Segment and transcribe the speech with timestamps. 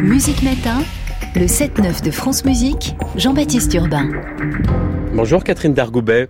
[0.00, 0.82] Musique Matin,
[1.34, 4.08] le 7-9 de France Musique, Jean-Baptiste Urbain.
[5.14, 6.28] Bonjour Catherine Dargoubet.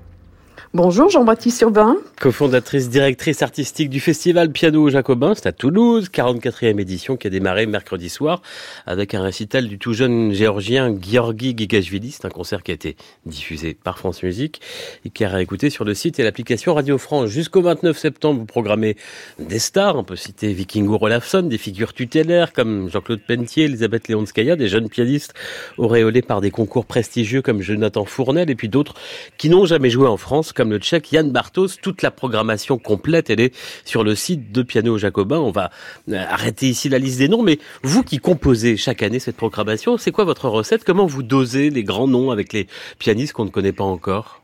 [0.77, 1.97] Bonjour Jean-Baptiste Urbain.
[2.21, 7.67] Cofondatrice, directrice artistique du festival Piano Jacobin, c'est à Toulouse, 44e édition qui a démarré
[7.67, 8.43] mercredi soir
[8.85, 12.11] avec un récital du tout jeune géorgien Georgi Gigashvili.
[12.11, 14.61] C'est un concert qui a été diffusé par France Musique
[15.05, 17.31] et qui a réécouté sur le site et l'application Radio France.
[17.31, 18.97] Jusqu'au 29 septembre, vous programmez
[19.39, 19.95] des stars.
[19.95, 24.89] On peut citer Vikingo Olafsson, des figures tutélaires comme Jean-Claude Pentier, Elisabeth Leonskaya, des jeunes
[24.89, 25.35] pianistes
[25.79, 28.95] auréolés par des concours prestigieux comme Jonathan Fournel et puis d'autres
[29.39, 31.69] qui n'ont jamais joué en France comme le tchèque Yann Bartos.
[31.81, 35.39] Toute la programmation complète, elle est sur le site de Piano Jacobin.
[35.39, 35.71] On va
[36.11, 39.99] euh, arrêter ici la liste des noms, mais vous qui composez chaque année cette programmation,
[39.99, 40.85] c'est quoi votre recette?
[40.85, 42.67] Comment vous dosez les grands noms avec les
[42.99, 44.43] pianistes qu'on ne connaît pas encore?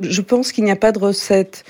[0.00, 1.64] Je pense qu'il n'y a pas de recette.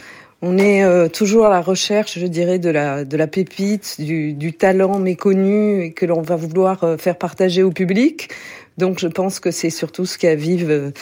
[0.44, 4.32] On est euh, toujours à la recherche, je dirais, de la, de la pépite, du,
[4.32, 8.30] du talent méconnu et que l'on va vouloir euh, faire partager au public.
[8.76, 10.92] Donc je pense que c'est surtout ce qui avive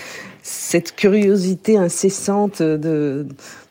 [0.43, 3.27] cette curiosité incessante de,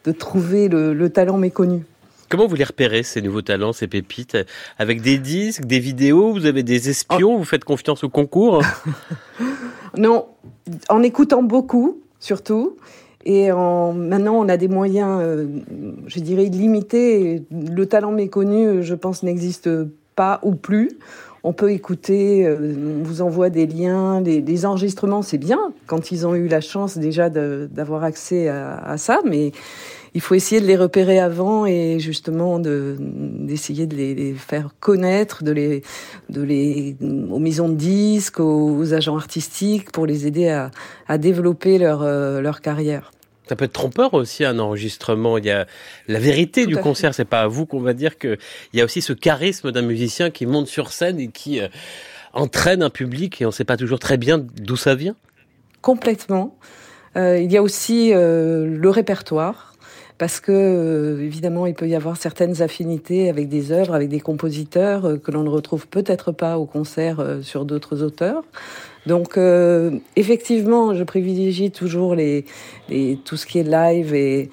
[0.05, 1.83] de trouver le, le talent méconnu.
[2.29, 4.37] Comment vous les repérez, ces nouveaux talents, ces pépites?
[4.77, 8.61] Avec des disques, des vidéos Vous avez des espions Vous faites confiance au concours?
[9.97, 10.27] Non,
[10.87, 12.77] en écoutant beaucoup, surtout.
[13.25, 15.45] Et en, maintenant, on a des moyens, euh,
[16.07, 17.43] je dirais, limités.
[17.51, 19.69] Le talent méconnu, je pense, n'existe
[20.15, 20.97] pas ou plus.
[21.43, 26.27] On peut écouter, euh, on vous envoie des liens, des, enregistrements, c'est bien quand ils
[26.27, 29.51] ont eu la chance déjà d'avoir accès à, à, ça, mais
[30.13, 35.43] il faut essayer de les repérer avant et justement d'essayer de, les, les, faire connaître,
[35.43, 35.83] de les,
[36.29, 40.71] de les, aux maisons de disques, aux, aux agents artistiques pour les aider à,
[41.07, 43.11] à développer leur, euh, leur carrière.
[43.49, 45.39] Ça peut être trompeur aussi un enregistrement.
[45.39, 45.65] Il y a
[46.07, 47.15] la vérité Tout du concert.
[47.15, 48.37] C'est pas à vous qu'on va dire que
[48.73, 51.67] il y a aussi ce charisme d'un musicien qui monte sur scène et qui euh,
[52.33, 55.15] entraîne un public et on ne sait pas toujours très bien d'où ça vient.
[55.81, 56.57] Complètement.
[57.17, 59.73] Euh, il y a aussi euh, le répertoire
[60.19, 65.19] parce que évidemment il peut y avoir certaines affinités avec des œuvres, avec des compositeurs
[65.23, 68.43] que l'on ne retrouve peut-être pas au concert sur d'autres auteurs.
[69.09, 72.45] Donc euh, effectivement, je privilégie toujours les,
[73.25, 74.51] tout ce qui est live et,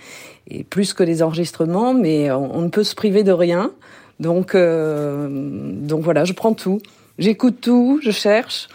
[0.70, 3.72] plus que les enregistrements, mais on, ne peut se priver de rien.
[4.18, 6.80] Donc euh, donc voilà, je prends tout,
[7.18, 8.68] j'écoute tout, je cherche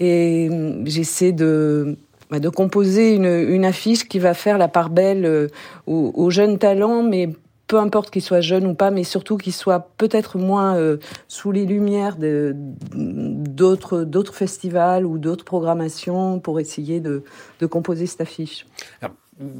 [0.00, 0.48] et
[0.84, 1.96] j'essaie de
[2.30, 5.48] bah, composer une, affiche qui va faire la part belle euh,
[5.86, 7.28] aux, aux, jeunes talents, mais
[7.66, 11.52] peu importe qu'ils soient jeunes ou pas, mais surtout qu'ils soient peut-être moins euh, sous
[11.52, 17.24] les lumières d'autres d'autres festivals ou d'autres programmations pour essayer de,
[17.60, 18.66] de composer cette affiche.
[19.00, 19.16] Alors.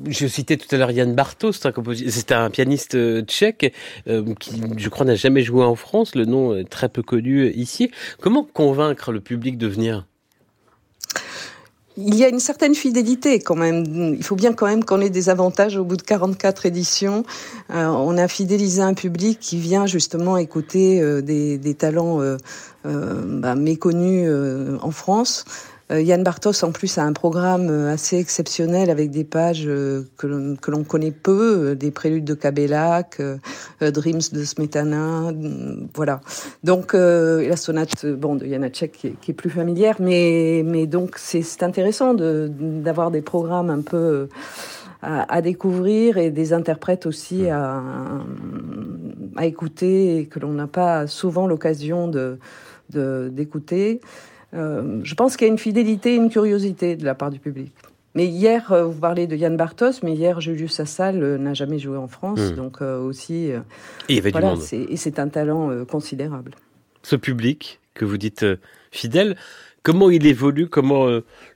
[0.08, 3.74] Je citais tout à l'heure Yann Bartos, c'est un, un, pianiste euh, tchèque
[4.08, 6.14] euh, qui, je crois, n'a jamais joué en France.
[6.14, 7.90] Le nom est très peu connu ici.
[8.18, 10.06] Comment convaincre le public de venir?
[11.96, 14.14] Il y a une certaine fidélité quand même.
[14.14, 17.24] Il faut bien quand même qu'on ait des avantages au bout de 44 éditions.
[17.70, 22.36] Euh, on a fidélisé un public qui vient justement écouter euh, des, talents euh,
[22.84, 24.30] bah, méconnus
[24.80, 25.44] en France.
[25.92, 30.02] Euh, Yann Bartos, en plus, a un programme euh, assez exceptionnel avec des pages euh,
[30.16, 33.22] que l'on connaît peu, des préludes de Kabelak,
[33.80, 35.32] Dreams de Smetana,
[35.94, 36.20] voilà.
[36.64, 41.62] Donc, la sonate bon, de Janacek qui, qui est plus familière, mais, mais donc c'est
[41.62, 44.28] intéressant d'avoir de, des programmes un peu
[45.02, 47.82] à, découvrir et des interprètes aussi à,
[49.36, 52.38] à écouter et que l'on n'a pas souvent l'occasion de
[52.88, 54.00] d'écouter.
[54.56, 57.72] Euh, je pense qu'il y a une fidélité, une curiosité de la part du public.
[58.16, 61.78] Mais hier, euh, vous parlez de Yann Bartos, mais hier, Julius Sassal euh, n'a jamais
[61.78, 62.54] joué en France, mmh.
[62.54, 63.48] donc euh, aussi.
[63.48, 63.60] et
[64.08, 64.88] il y avait voilà, du monde.
[64.90, 66.52] Et c'est un talent considérable.
[67.02, 68.46] Ce public que vous dites
[68.90, 69.36] fidèle,
[69.82, 71.06] comment il évolue, comment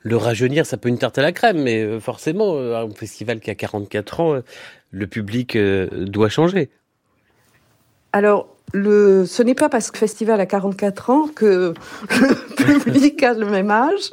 [0.03, 0.67] le rajeunir?
[0.67, 4.41] Ça peut une tarte à la crème, mais forcément, un festival qui a 44 ans,
[4.91, 6.69] le public doit changer.
[8.13, 11.75] Alors, le, ce n'est pas parce que le festival a 44 ans que
[12.85, 14.11] public a le même âge.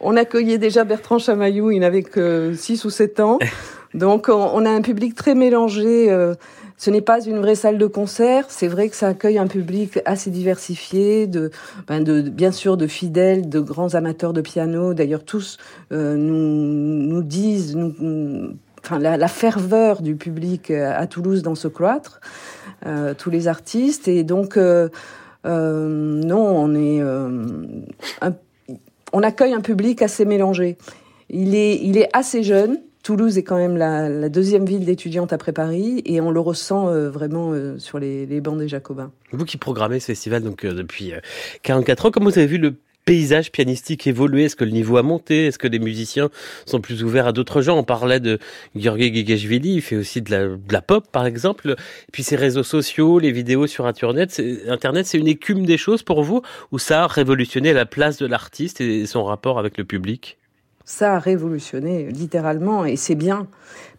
[0.00, 3.38] On accueillait déjà Bertrand Chamaillou, il n'avait que 6 ou 7 ans.
[3.94, 6.10] Donc on a un public très mélangé.
[6.10, 6.34] Euh,
[6.76, 8.46] ce n'est pas une vraie salle de concert.
[8.48, 11.50] C'est vrai que ça accueille un public assez diversifié, de,
[11.86, 14.92] ben bien sûr de fidèles, de grands amateurs de piano.
[14.92, 15.58] D'ailleurs tous
[15.92, 17.78] euh, nous, disent,
[18.82, 22.20] enfin la, ferveur du public à Toulouse dans ce cloître
[22.86, 24.08] euh, tous les artistes.
[24.08, 24.88] Et donc, euh, euh,
[25.44, 28.34] non, on est, un,
[29.12, 30.76] on accueille un public assez mélangé.
[31.30, 32.80] Il est, il est assez jeune.
[33.02, 37.52] Toulouse est quand même la, deuxième ville d'étudiantes après Paris et on le ressent vraiment
[37.76, 39.12] sur les, les, bancs des Jacobins.
[39.32, 41.12] Vous qui programmez ce festival donc depuis
[41.62, 45.02] 44 ans, comment vous avez vu le paysage pianistique évoluer Est-ce que le niveau a
[45.02, 45.46] monté?
[45.46, 46.30] Est-ce que les musiciens
[46.66, 47.76] sont plus ouverts à d'autres gens?
[47.76, 48.38] On parlait de
[48.76, 51.76] Georgi Gigashvili, il fait aussi de la, pop par exemple.
[52.12, 56.22] Puis ces réseaux sociaux, les vidéos sur Internet, Internet, c'est une écume des choses pour
[56.22, 56.42] vous?
[56.72, 60.38] Ou ça a révolutionné la place de l'artiste et son rapport avec le public?
[60.86, 63.46] Ça a révolutionné littéralement et c'est bien.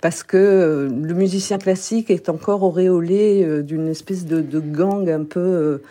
[0.01, 5.24] Parce que euh, le musicien classique est encore auréolé euh, d'une espèce de, gang un
[5.24, 5.81] peu euh,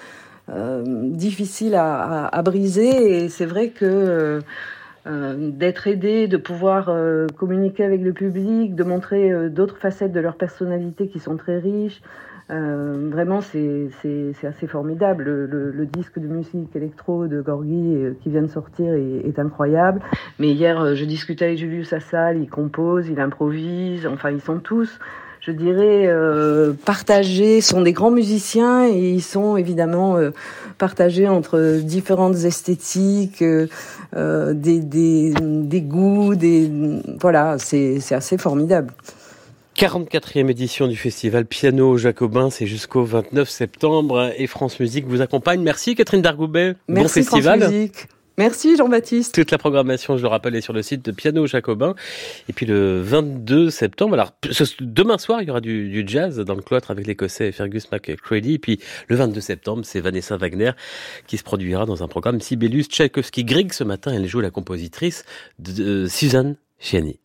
[0.48, 3.24] difficile à, briser.
[3.24, 4.40] Et c'est vrai que euh,
[5.06, 6.90] euh, d'être aidé, de pouvoir
[7.36, 12.00] communiquer avec le public, de montrer d'autres facettes de leur personnalité qui sont très riches.
[12.50, 13.88] Euh, vraiment, c'est
[14.42, 15.24] assez formidable.
[15.24, 20.00] Le, disque de musique électro de Gorgi qui vient de sortir est, est incroyable.
[20.38, 24.98] Mais hier, je discutais avec Julius Assal, il compose, il improvise, enfin, ils sont tous
[25.46, 30.30] je dirais, euh, partagés, sont des grands musiciens et ils sont évidemment euh,
[30.78, 36.70] partagés entre différentes esthétiques, euh, des, des, des, goûts, des
[37.20, 38.92] voilà, c'est assez formidable.
[39.76, 45.60] 44e édition du festival Piano Jacobin, c'est jusqu'au 29 septembre et France Musique vous accompagne.
[45.60, 46.76] Merci Catherine Dargoubet.
[46.88, 47.60] Merci bon festival.
[47.60, 48.08] France Musique.
[48.36, 49.32] Merci Jean-Baptiste.
[49.32, 51.94] Toute la programmation, je le rappelle, est sur le site de Piano Jacobin.
[52.48, 54.32] Et puis le 22 septembre, alors
[54.80, 58.54] demain soir, il y aura du, jazz dans le cloître avec l'Écossais Fergus McCready.
[58.54, 60.72] Et puis le 22 septembre, c'est Vanessa Wagner
[61.28, 63.72] qui se produira dans un programme Sibelius Tchaïkovski Grieg.
[63.72, 65.24] Ce matin, elle joue la compositrice
[65.60, 67.20] de, Suzanne Chiani.